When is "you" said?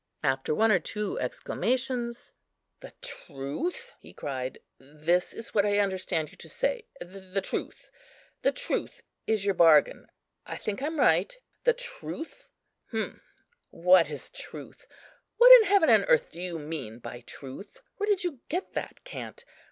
6.31-6.37, 16.41-16.57, 18.23-18.39